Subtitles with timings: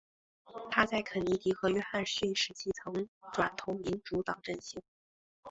[0.71, 4.81] 她在肯尼迪和约翰逊时期曾转投民主党阵型。